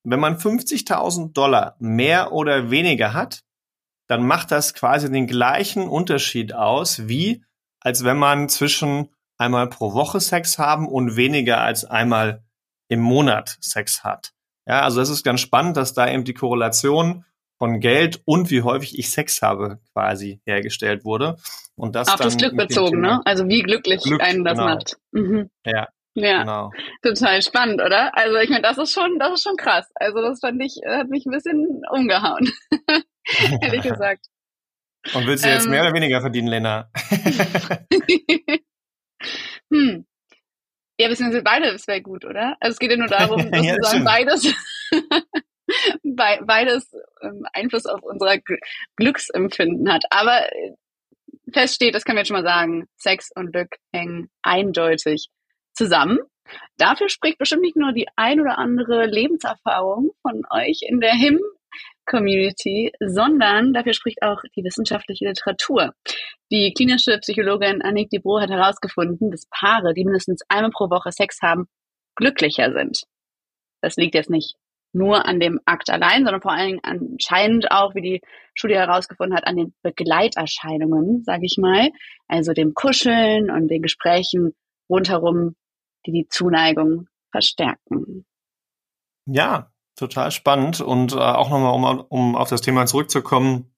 Wenn 0.04 0.20
man 0.20 0.38
50.000 0.38 1.32
Dollar 1.32 1.76
mehr 1.78 2.32
oder 2.32 2.70
weniger 2.70 3.14
hat, 3.14 3.42
dann 4.06 4.26
macht 4.26 4.50
das 4.50 4.74
quasi 4.74 5.10
den 5.10 5.26
gleichen 5.26 5.88
Unterschied 5.88 6.52
aus, 6.52 7.08
wie 7.08 7.42
als 7.80 8.04
wenn 8.04 8.18
man 8.18 8.48
zwischen 8.48 9.08
einmal 9.40 9.68
pro 9.68 9.94
Woche 9.94 10.20
Sex 10.20 10.58
haben 10.58 10.86
und 10.86 11.16
weniger 11.16 11.60
als 11.60 11.84
einmal 11.84 12.44
im 12.88 13.00
Monat 13.00 13.56
Sex 13.60 14.04
hat. 14.04 14.32
Ja, 14.66 14.82
also 14.82 15.00
das 15.00 15.08
ist 15.08 15.24
ganz 15.24 15.40
spannend, 15.40 15.76
dass 15.76 15.94
da 15.94 16.08
eben 16.08 16.24
die 16.24 16.34
Korrelation 16.34 17.24
von 17.58 17.80
Geld 17.80 18.20
und 18.24 18.50
wie 18.50 18.62
häufig 18.62 18.98
ich 18.98 19.10
Sex 19.10 19.42
habe 19.42 19.80
quasi 19.92 20.40
hergestellt 20.46 21.04
wurde. 21.04 21.36
Und 21.74 21.94
das 21.94 22.08
Auf 22.08 22.20
das 22.20 22.36
Glück 22.36 22.56
bezogen, 22.56 23.00
ne? 23.00 23.20
Also 23.24 23.48
wie 23.48 23.62
glücklich 23.62 24.02
Glück, 24.02 24.22
einen 24.22 24.44
das 24.44 24.58
genau. 24.58 24.74
macht. 24.74 24.96
Mhm. 25.12 25.50
Ja, 25.64 25.88
Ja, 26.14 26.40
genau. 26.40 26.70
total 27.02 27.42
spannend, 27.42 27.80
oder? 27.80 28.16
Also 28.16 28.36
ich 28.38 28.50
meine, 28.50 28.62
das 28.62 28.78
ist 28.78 28.92
schon, 28.92 29.18
das 29.18 29.32
ist 29.34 29.42
schon 29.42 29.56
krass. 29.56 29.90
Also 29.94 30.20
das 30.20 30.40
fand 30.40 30.62
ich, 30.62 30.80
hat 30.86 31.08
mich 31.08 31.24
ein 31.26 31.32
bisschen 31.32 31.82
umgehauen, 31.90 32.50
ehrlich 33.62 33.82
gesagt. 33.90 34.26
Und 35.14 35.26
willst 35.26 35.44
du 35.44 35.48
jetzt 35.48 35.64
Ähm, 35.64 35.70
mehr 35.70 35.82
oder 35.82 35.94
weniger 35.94 36.20
verdienen, 36.20 36.48
Lena? 36.48 36.90
hm. 39.72 40.06
Ja, 40.98 41.08
beziehungsweise 41.08 41.42
beides 41.42 41.86
wäre 41.86 42.02
gut, 42.02 42.24
oder? 42.24 42.56
Also 42.60 42.74
es 42.74 42.78
geht 42.78 42.90
ja 42.90 42.96
nur 42.96 43.08
darum, 43.08 43.50
dass 43.50 43.64
Ja, 43.64 43.74
sozusagen 43.74 44.04
beides, 44.04 44.54
bei, 46.02 46.40
beides 46.44 46.92
ähm, 47.22 47.46
Einfluss 47.54 47.86
auf 47.86 48.02
unser 48.02 48.38
Gl 48.38 48.58
Glücksempfinden 48.96 49.90
hat. 49.90 50.04
Aber 50.10 50.46
äh, 50.52 50.74
fest 51.52 51.76
steht, 51.76 51.94
das 51.94 52.04
können 52.04 52.16
wir 52.16 52.20
jetzt 52.20 52.28
schon 52.28 52.36
mal 52.36 52.44
sagen, 52.44 52.86
Sex 52.96 53.30
und 53.34 53.52
Glück 53.52 53.76
hängen 53.94 54.28
eindeutig 54.42 55.30
zusammen. 55.72 56.18
Dafür 56.76 57.08
spricht 57.08 57.38
bestimmt 57.38 57.62
nicht 57.62 57.76
nur 57.76 57.92
die 57.92 58.08
ein 58.16 58.40
oder 58.40 58.58
andere 58.58 59.06
Lebenserfahrung 59.06 60.10
von 60.20 60.42
euch 60.50 60.80
in 60.82 61.00
der 61.00 61.14
HIM 61.14 61.40
Community, 62.10 62.92
sondern 63.00 63.72
dafür 63.72 63.92
spricht 63.92 64.22
auch 64.22 64.42
die 64.56 64.64
wissenschaftliche 64.64 65.26
Literatur. 65.26 65.94
Die 66.50 66.72
klinische 66.74 67.18
Psychologin 67.18 67.82
Annick 67.82 68.10
Debro 68.10 68.40
hat 68.40 68.50
herausgefunden, 68.50 69.30
dass 69.30 69.46
Paare, 69.50 69.94
die 69.94 70.04
mindestens 70.04 70.42
einmal 70.48 70.72
pro 70.72 70.90
Woche 70.90 71.12
Sex 71.12 71.38
haben, 71.42 71.66
glücklicher 72.16 72.72
sind. 72.72 73.04
Das 73.80 73.96
liegt 73.96 74.14
jetzt 74.14 74.30
nicht 74.30 74.56
nur 74.92 75.24
an 75.26 75.38
dem 75.38 75.60
Akt 75.64 75.88
allein, 75.88 76.24
sondern 76.24 76.42
vor 76.42 76.52
allen 76.52 76.66
Dingen 76.66 76.80
anscheinend 76.82 77.70
auch, 77.70 77.94
wie 77.94 78.02
die 78.02 78.20
Studie 78.54 78.74
herausgefunden 78.74 79.36
hat, 79.36 79.46
an 79.46 79.56
den 79.56 79.74
Begleiterscheinungen, 79.82 81.22
sage 81.22 81.46
ich 81.46 81.56
mal, 81.58 81.90
also 82.26 82.52
dem 82.52 82.74
Kuscheln 82.74 83.50
und 83.50 83.68
den 83.68 83.82
Gesprächen 83.82 84.52
rundherum, 84.88 85.54
die 86.06 86.12
die 86.12 86.26
Zuneigung 86.28 87.06
verstärken. 87.30 88.26
Ja, 89.26 89.69
total 90.00 90.30
spannend. 90.30 90.80
Und 90.80 91.12
äh, 91.12 91.16
auch 91.16 91.50
nochmal, 91.50 91.74
um, 91.74 92.00
um 92.08 92.36
auf 92.36 92.48
das 92.48 92.60
Thema 92.60 92.86
zurückzukommen, 92.86 93.72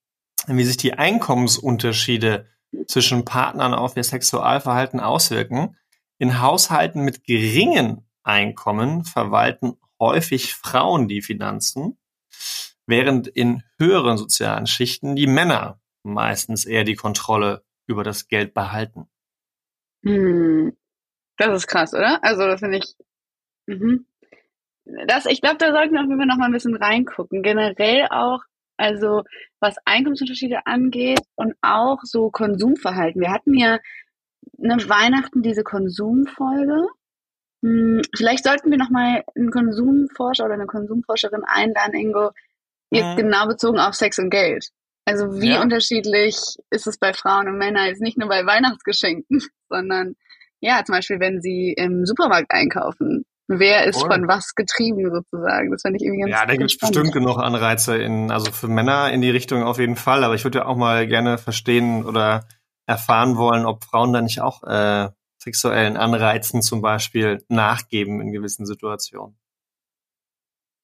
wie 0.47 0.64
sich 0.64 0.76
die 0.76 0.95
Einkommensunterschiede 0.95 2.47
zwischen 2.87 3.25
Partnern 3.25 3.75
auf 3.75 3.97
ihr 3.97 4.05
Sexualverhalten 4.05 5.00
auswirken. 5.00 5.76
In 6.19 6.41
Haushalten 6.41 7.02
mit 7.02 7.25
geringen 7.25 8.07
Einkommen 8.23 9.05
verwalten 9.05 9.75
häufig 10.00 10.55
Frauen 10.55 11.09
die 11.09 11.23
Finanzen, 11.23 11.99
während 12.87 13.29
in 13.29 13.62
höheren 13.79 14.17
sozialen 14.17 14.67
Schichten 14.67 15.17
die 15.17 15.26
Männer 15.26 15.81
meistens 16.02 16.64
eher 16.64 16.85
die 16.85 16.97
Kontrolle 16.97 17.64
über 17.87 18.05
das 18.05 18.29
Geld 18.29 18.55
behalten. 18.55 19.09
Hm. 20.05 20.76
Das 21.37 21.57
ist 21.57 21.67
krass, 21.67 21.93
oder? 21.95 22.23
Also 22.23 22.47
das 22.47 22.61
finde 22.61 22.79
ich. 22.79 22.97
Mhm. 23.67 24.07
Das, 24.85 25.27
ich 25.27 25.41
glaube, 25.41 25.59
da 25.59 25.71
sollten 25.73 25.95
wir 25.95 26.01
auf 26.01 26.07
jeden 26.07 26.19
Fall 26.19 26.27
noch 26.27 26.37
mal 26.39 26.47
ein 26.47 26.53
bisschen 26.53 26.77
reingucken. 26.77 27.43
Generell 27.43 28.07
auch, 28.11 28.41
also 28.77 29.23
was 29.61 29.77
Einkommensunterschiede 29.85 30.67
angeht 30.67 31.21
und 31.37 31.55
auch 31.62 31.99
so 32.03 32.31
Konsumverhalten. 32.31 33.21
Wir 33.21 33.31
hatten 33.33 33.55
ja 33.55 33.79
eine 34.62 34.77
Weihnachten 34.89 35.43
diese 35.43 35.62
Konsumfolge. 35.62 36.87
Hm, 37.65 38.03
vielleicht 38.17 38.45
sollten 38.45 38.71
wir 38.71 38.79
noch 38.79 38.91
mal 38.91 39.23
einen 39.37 39.51
Konsumforscher 39.51 40.45
oder 40.47 40.55
eine 40.55 40.67
Konsumforscherin 40.67 41.43
einladen, 41.47 41.95
Ingo, 41.95 42.31
jetzt 42.91 43.17
Mhm. 43.17 43.23
genau 43.23 43.47
bezogen 43.47 43.79
auf 43.79 43.95
Sex 43.95 44.19
und 44.19 44.31
Geld. 44.31 44.69
Also 45.05 45.41
wie 45.41 45.53
Ja. 45.53 45.62
unterschiedlich 45.62 46.37
ist 46.71 46.87
es 46.87 46.99
bei 46.99 47.12
Frauen 47.12 47.49
und 47.49 47.59
Männern 47.59 47.87
jetzt 47.87 48.01
nicht 48.03 48.19
nur 48.19 48.29
bei 48.29 48.45
Weihnachtsgeschenken, 48.47 49.41
sondern 49.69 50.17
ja, 50.61 50.85
zum 50.85 50.95
Beispiel, 50.95 51.21
wenn 51.21 51.41
sie 51.41 51.73
im 51.77 52.05
Supermarkt 52.07 52.51
einkaufen. 52.53 53.25
Wer 53.49 53.85
ist 53.85 54.01
Voll. 54.01 54.11
von 54.11 54.29
was 54.29 54.55
getrieben 54.55 55.11
sozusagen? 55.11 55.71
Das 55.73 55.83
fand 55.83 55.97
ich 55.97 56.03
irgendwie 56.03 56.23
ganz 56.23 56.33
Ja, 56.33 56.47
da 56.47 56.57
gibt 56.57 56.71
es 56.71 56.79
bestimmt 56.79 57.13
genug 57.13 57.39
Anreize 57.39 57.97
in, 57.97 58.31
also 58.31 58.51
für 58.53 58.69
Männer 58.69 59.11
in 59.13 59.21
die 59.21 59.31
Richtung 59.31 59.63
auf 59.65 59.79
jeden 59.79 59.97
Fall. 59.97 60.25
Aber 60.25 60.35
ich 60.35 60.45
würde 60.45 60.61
ja 60.61 60.67
auch 60.67 60.77
mal 60.77 61.07
gerne 61.07 61.39
verstehen 61.39 62.05
oder 62.05 62.47
erfahren 62.87 63.37
wollen, 63.37 63.67
ob 63.67 63.85
Frauen 63.85 64.13
da 64.13 64.23
nicht 64.23 64.41
auch 64.41 64.63
äh, 64.63 65.11
sexuellen 65.39 65.97
Anreizen 65.97 66.63
zum 66.63 66.83
Beispiel 66.83 67.45
nachgeben 67.49 68.21
in 68.21 68.33
gewissen 68.33 68.65
Situationen. 68.65 69.37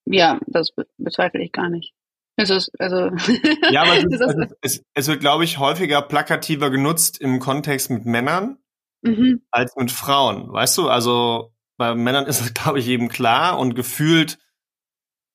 Ja, 0.05 0.41
das 0.47 0.73
be 0.73 0.87
bezweifle 0.97 1.43
ich 1.43 1.53
gar 1.53 1.69
nicht. 1.69 1.95
Es 2.37 2.50
ist, 2.50 2.71
also, 2.79 3.11
Ja, 3.71 3.83
aber 3.83 3.97
es, 3.97 4.05
ist, 4.05 4.23
also 4.23 4.45
es, 4.61 4.85
es 4.95 5.09
wird, 5.09 5.21
glaube 5.21 5.45
ich, 5.45 5.59
häufiger 5.59 6.03
plakativer 6.03 6.71
genutzt 6.71 7.21
im 7.21 7.41
Kontext 7.41 7.91
mit 7.91 8.07
Männern 8.07 8.59
mhm, 9.03 9.43
als 9.50 9.75
mit 9.77 9.91
Frauen. 9.91 10.53
Weißt 10.53 10.79
du, 10.79 10.88
also 10.88 11.53
bei 11.78 11.94
Männern 11.94 12.26
ist 12.26 12.40
es, 12.40 12.52
glaube 12.54 12.78
ich, 12.80 12.88
eben 12.88 13.08
klar 13.08 13.58
und 13.58 13.75
gefühlt, 13.75 14.38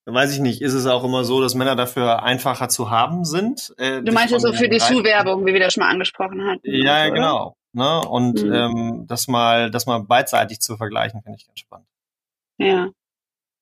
weiß 0.06 0.34
ich 0.34 0.40
nicht, 0.40 0.62
ist 0.62 0.74
es 0.74 0.86
auch 0.86 1.04
immer 1.04 1.24
so, 1.24 1.42
dass 1.42 1.56
Männer 1.56 1.76
dafür 1.76 2.22
einfacher 2.24 2.70
zu 2.70 2.92
haben 2.92 3.26
sind. 3.26 3.74
Äh, 3.78 4.04
du 4.04 4.12
meinst 4.12 4.40
so 4.40 4.54
für 4.54 4.70
die 4.70 4.78
Zuwerbung, 4.78 5.46
wie 5.46 5.54
wir 5.54 5.60
das 5.62 5.74
schon 5.74 5.82
mal 5.84 5.90
angesprochen 5.90 6.46
hatten. 6.46 6.62
Ja, 6.64 7.06
oder? 7.06 7.12
genau. 7.12 7.58
Ne? 7.72 8.02
Und 8.02 8.44
Mhm. 8.44 8.54
ähm, 8.54 9.06
das 9.08 9.28
mal, 9.28 9.72
das 9.72 9.88
mal 9.88 10.00
beidseitig 10.04 10.60
zu 10.60 10.78
vergleichen, 10.78 11.22
finde 11.24 11.38
ich 11.40 11.48
ganz 11.48 11.60
spannend. 11.60 11.88
Ja. 12.60 12.90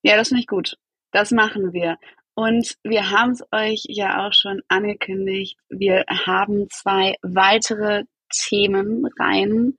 Ja, 0.03 0.17
das 0.17 0.29
finde 0.29 0.41
ich 0.41 0.47
gut. 0.47 0.77
Das 1.11 1.31
machen 1.31 1.73
wir. 1.73 1.97
Und 2.33 2.75
wir 2.83 3.11
haben 3.11 3.31
es 3.31 3.43
euch 3.51 3.83
ja 3.87 4.25
auch 4.25 4.33
schon 4.33 4.61
angekündigt. 4.67 5.57
Wir 5.69 6.05
haben 6.09 6.67
zwei 6.71 7.15
weitere 7.21 8.05
Themen 8.33 9.05
rein. 9.19 9.77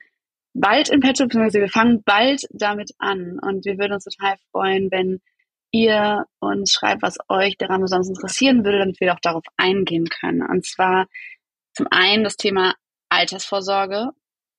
Bald 0.54 0.90
in 0.90 1.00
petto, 1.00 1.24
beziehungsweise 1.24 1.60
wir 1.60 1.68
fangen 1.68 2.02
bald 2.04 2.46
damit 2.50 2.92
an. 2.98 3.38
Und 3.40 3.64
wir 3.64 3.78
würden 3.78 3.94
uns 3.94 4.04
total 4.04 4.36
freuen, 4.50 4.90
wenn 4.90 5.20
ihr 5.70 6.26
uns 6.38 6.72
schreibt, 6.72 7.02
was 7.02 7.16
euch 7.28 7.56
daran 7.56 7.80
besonders 7.80 8.08
interessieren 8.08 8.64
würde, 8.64 8.80
damit 8.80 9.00
wir 9.00 9.14
auch 9.14 9.20
darauf 9.20 9.44
eingehen 9.56 10.06
können. 10.06 10.42
Und 10.42 10.66
zwar 10.66 11.06
zum 11.74 11.86
einen 11.90 12.24
das 12.24 12.36
Thema 12.36 12.74
Altersvorsorge. 13.08 14.10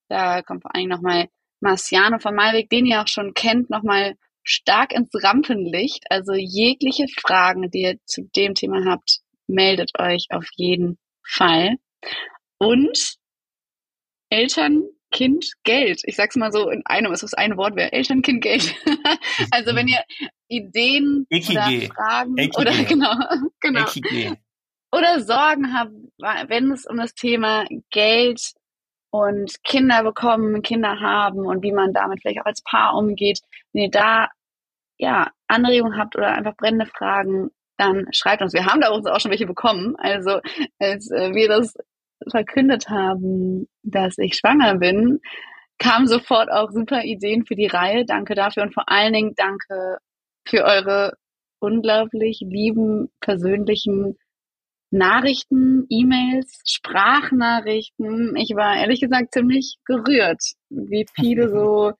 Da 0.08 0.42
kommt 0.42 0.62
vor 0.62 0.74
allem 0.74 0.88
nochmal 0.88 1.28
Marciano 1.60 2.18
von 2.18 2.34
Malweg, 2.34 2.68
den 2.68 2.86
ihr 2.86 3.00
auch 3.00 3.08
schon 3.08 3.32
kennt, 3.34 3.70
nochmal 3.70 4.16
stark 4.42 4.92
ins 4.92 5.10
Rampenlicht. 5.14 6.04
Also 6.10 6.34
jegliche 6.34 7.06
Fragen, 7.08 7.70
die 7.70 7.82
ihr 7.82 7.98
zu 8.04 8.22
dem 8.36 8.54
Thema 8.54 8.84
habt, 8.84 9.20
meldet 9.46 9.98
euch 9.98 10.26
auf 10.30 10.46
jeden 10.56 10.98
Fall. 11.26 11.76
Und 12.58 13.16
Eltern, 14.30 14.82
Kind, 15.14 15.52
Geld. 15.62 16.02
Ich 16.04 16.16
sag's 16.16 16.34
mal 16.34 16.50
so 16.50 16.68
in 16.68 16.82
einem, 16.86 17.12
es 17.12 17.22
ist 17.22 17.38
ein 17.38 17.56
Wort 17.56 17.76
wäre. 17.76 17.92
Eltern, 17.92 18.20
Kind, 18.20 18.42
Geld. 18.42 18.74
also 19.52 19.76
wenn 19.76 19.86
ihr 19.86 20.02
Ideen 20.48 21.24
Ekige. 21.30 21.52
oder 21.60 21.94
Fragen 21.94 22.36
Ekige. 22.36 22.60
oder 22.60 22.72
genau, 22.88 23.14
genau 23.60 23.80
Ekige. 23.82 24.36
oder 24.90 25.20
Sorgen 25.20 25.72
habt, 25.72 25.92
wenn 26.50 26.72
es 26.72 26.84
um 26.84 26.96
das 26.96 27.14
Thema 27.14 27.64
Geld 27.90 28.42
und 29.10 29.62
Kinder 29.62 30.02
bekommen, 30.02 30.62
Kinder 30.62 30.98
haben 30.98 31.46
und 31.46 31.62
wie 31.62 31.72
man 31.72 31.92
damit 31.92 32.20
vielleicht 32.20 32.40
auch 32.40 32.46
als 32.46 32.62
Paar 32.62 32.96
umgeht, 32.96 33.38
wenn 33.72 33.84
ihr 33.84 33.90
da 33.90 34.28
ja, 34.98 35.30
Anregungen 35.46 35.96
habt 35.96 36.16
oder 36.16 36.32
einfach 36.32 36.56
brennende 36.56 36.86
Fragen, 36.86 37.50
dann 37.76 38.06
schreibt 38.12 38.42
uns. 38.42 38.52
Wir 38.52 38.66
haben 38.66 38.80
da 38.80 38.90
uns 38.90 39.06
auch 39.06 39.20
schon 39.20 39.30
welche 39.30 39.46
bekommen. 39.46 39.94
Also 39.96 40.40
als 40.80 41.08
äh, 41.12 41.32
wir 41.34 41.48
das 41.48 41.74
verkündet 42.30 42.88
haben, 42.88 43.68
dass 43.82 44.18
ich 44.18 44.36
schwanger 44.36 44.78
bin, 44.78 45.20
kamen 45.78 46.06
sofort 46.06 46.50
auch 46.50 46.70
super 46.70 47.02
Ideen 47.04 47.44
für 47.46 47.56
die 47.56 47.66
Reihe. 47.66 48.04
Danke 48.04 48.34
dafür 48.34 48.62
und 48.62 48.74
vor 48.74 48.88
allen 48.88 49.12
Dingen 49.12 49.34
danke 49.36 49.98
für 50.46 50.64
eure 50.64 51.14
unglaublich 51.58 52.40
lieben, 52.40 53.10
persönlichen 53.20 54.16
Nachrichten, 54.90 55.86
E-Mails, 55.88 56.60
Sprachnachrichten. 56.64 58.36
Ich 58.36 58.50
war 58.54 58.76
ehrlich 58.76 59.00
gesagt 59.00 59.32
ziemlich 59.32 59.76
gerührt, 59.84 60.42
wie 60.70 61.06
viele 61.14 61.48
so 61.48 61.92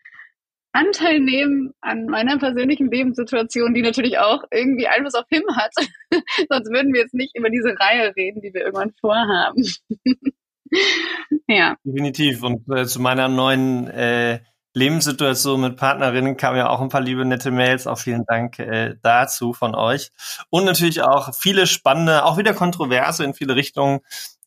Anteil 0.75 1.21
nehmen 1.21 1.73
an 1.81 2.07
meiner 2.07 2.37
persönlichen 2.39 2.91
Lebenssituation, 2.91 3.75
die 3.75 3.83
natürlich 3.83 4.19
auch 4.19 4.43
irgendwie 4.51 4.89
Einfluss 4.89 5.15
auf 5.15 5.27
Him 5.31 5.45
hat. 5.55 5.73
Sonst 6.51 6.71
würden 6.71 6.93
wir 6.93 7.01
jetzt 7.03 7.15
nicht 7.15 7.37
über 7.37 7.49
diese 7.49 7.75
Reihe 7.79 8.13
reden, 8.17 8.43
die 8.43 8.53
wir 8.53 8.63
irgendwann 8.63 8.93
vorhaben. 9.01 9.65
ja. 11.49 11.77
Definitiv. 11.85 12.43
Und 12.43 12.69
äh, 12.69 12.87
zu 12.87 13.01
meiner 13.01 13.29
neuen 13.29 13.87
äh, 13.89 14.41
Lebenssituation 14.75 15.61
mit 15.61 15.77
Partnerinnen 15.77 16.37
kamen 16.37 16.59
ja 16.59 16.69
auch 16.69 16.81
ein 16.81 16.89
paar 16.89 17.01
liebe, 17.01 17.25
nette 17.25 17.53
Mails. 17.53 17.87
Auch 17.87 17.99
vielen 17.99 18.25
Dank 18.27 18.59
äh, 18.59 18.97
dazu 19.01 19.53
von 19.53 19.77
euch. 19.77 20.11
Und 20.51 20.65
natürlich 20.65 21.03
auch 21.03 21.33
viele 21.35 21.69
spannende, 21.69 22.25
auch 22.25 22.37
wieder 22.37 22.53
kontroverse 22.53 23.23
in 23.23 23.35
viele 23.35 23.55
Richtungen 23.55 24.01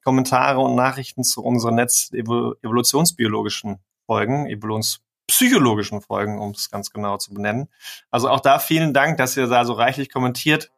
Kommentare 0.03 0.59
und 0.59 0.75
Nachrichten 0.75 1.23
zu 1.23 1.41
unseren 1.41 1.75
Netz 1.75 2.11
evolutionsbiologischen 2.13 3.79
Folgen, 4.05 4.47
evolutions 4.47 5.01
psychologischen 5.27 6.01
Folgen, 6.01 6.39
um 6.39 6.51
es 6.51 6.71
ganz 6.71 6.91
genau 6.91 7.17
zu 7.17 7.33
benennen. 7.33 7.67
Also 8.09 8.29
auch 8.29 8.39
da 8.39 8.59
vielen 8.59 8.93
Dank, 8.93 9.17
dass 9.17 9.37
ihr 9.37 9.47
da 9.47 9.65
so 9.65 9.73
reichlich 9.73 10.11
kommentiert, 10.11 10.71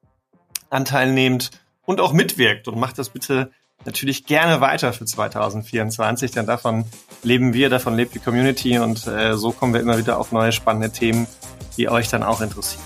Anteil 0.69 1.11
nehmt 1.11 1.51
und 1.85 2.01
auch 2.01 2.13
mitwirkt 2.13 2.67
und 2.67 2.79
macht 2.79 2.97
das 2.97 3.09
bitte 3.09 3.51
natürlich 3.85 4.25
gerne 4.25 4.61
weiter 4.61 4.93
für 4.93 5.05
2024, 5.05 6.31
denn 6.31 6.45
davon 6.45 6.85
leben 7.23 7.53
wir, 7.53 7.69
davon 7.69 7.95
lebt 7.95 8.13
die 8.13 8.19
Community 8.19 8.79
und 8.79 9.07
äh, 9.07 9.37
so 9.37 9.51
kommen 9.51 9.73
wir 9.73 9.81
immer 9.81 9.97
wieder 9.97 10.19
auf 10.19 10.31
neue 10.31 10.51
spannende 10.51 10.91
Themen, 10.91 11.27
die 11.77 11.89
euch 11.89 12.09
dann 12.09 12.23
auch 12.23 12.41
interessieren. 12.41 12.83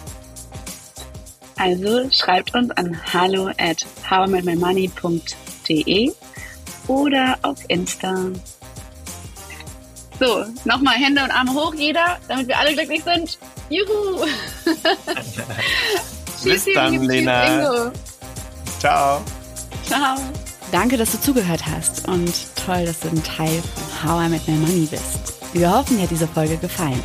Also 1.58 2.10
schreibt 2.12 2.56
uns 2.56 2.72
an 2.72 2.98
hallo 3.14 3.52
at 3.58 3.86
howmymoney.de 4.10 6.12
oder 6.88 7.38
auf 7.42 7.58
Insta. 7.68 8.32
So, 10.24 10.46
nochmal 10.64 10.96
Hände 10.96 11.22
und 11.22 11.32
Arme 11.32 11.54
hoch, 11.54 11.74
jeder, 11.74 12.18
damit 12.30 12.48
wir 12.48 12.58
alle 12.58 12.74
glücklich 12.74 13.04
sind. 13.04 13.38
Juhu! 13.70 14.26
Bis 16.46 16.66
dann, 16.74 17.04
Lena. 17.04 17.92
Ciao. 18.80 19.22
Ciao. 19.86 20.18
Danke, 20.72 20.96
dass 20.96 21.12
du 21.12 21.20
zugehört 21.20 21.66
hast 21.66 22.08
und 22.08 22.32
toll, 22.56 22.86
dass 22.86 23.02
du 23.02 23.10
ein 23.10 23.22
Teil 23.24 23.62
von 24.02 24.10
How 24.10 24.26
I 24.26 24.30
Met 24.30 24.48
My 24.48 24.56
Money 24.56 24.88
bist. 24.90 25.34
Wir 25.52 25.70
hoffen, 25.70 25.98
dir 25.98 26.04
hat 26.04 26.12
diese 26.12 26.28
Folge 26.28 26.56
gefallen. 26.56 27.02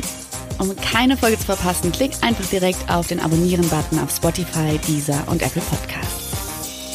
Um 0.57 0.73
keine 0.77 1.17
Folge 1.17 1.37
zu 1.37 1.45
verpassen, 1.45 1.91
klick 1.91 2.11
einfach 2.21 2.45
direkt 2.45 2.89
auf 2.89 3.07
den 3.07 3.19
Abonnieren-Button 3.19 3.99
auf 3.99 4.15
Spotify, 4.15 4.77
Deezer 4.87 5.21
und 5.27 5.41
Apple 5.41 5.61
Podcasts. 5.63 6.18